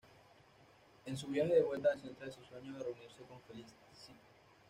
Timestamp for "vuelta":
1.61-1.93